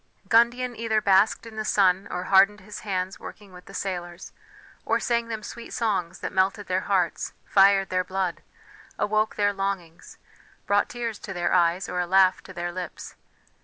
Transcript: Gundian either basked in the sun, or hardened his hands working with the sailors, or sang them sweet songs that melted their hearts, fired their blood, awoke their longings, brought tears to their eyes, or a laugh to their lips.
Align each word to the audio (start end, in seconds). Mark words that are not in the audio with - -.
Gundian 0.29 0.75
either 0.75 0.99
basked 0.99 1.45
in 1.45 1.57
the 1.57 1.63
sun, 1.63 2.07
or 2.09 2.23
hardened 2.23 2.61
his 2.61 2.79
hands 2.79 3.19
working 3.19 3.53
with 3.53 3.65
the 3.65 3.73
sailors, 3.75 4.31
or 4.83 4.99
sang 4.99 5.27
them 5.27 5.43
sweet 5.43 5.73
songs 5.73 6.21
that 6.21 6.33
melted 6.33 6.65
their 6.65 6.79
hearts, 6.89 7.33
fired 7.45 7.89
their 7.89 8.03
blood, 8.03 8.41
awoke 8.97 9.35
their 9.35 9.53
longings, 9.53 10.17
brought 10.65 10.89
tears 10.89 11.19
to 11.19 11.33
their 11.33 11.53
eyes, 11.53 11.87
or 11.87 11.99
a 11.99 12.07
laugh 12.07 12.41
to 12.41 12.51
their 12.51 12.71
lips. 12.71 13.13